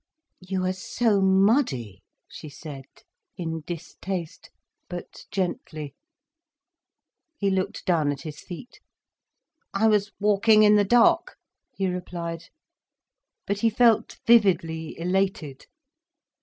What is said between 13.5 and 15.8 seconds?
he felt vividly elated.